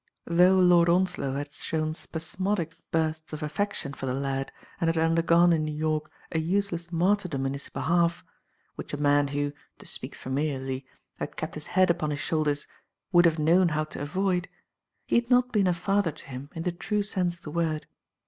[0.25, 5.53] Though Lord Onslow had shown spasmodic bursts of affection for the lad and had undergone
[5.53, 8.23] in New York a useless martyrdom in his behalf,
[8.73, 10.87] which a man who, to speak familiarly,
[11.19, 12.65] had kept his head upon his shoulders,
[13.11, 14.49] would have known how to avoid,
[15.05, 17.85] he had not been a father to him in the true sense of the word.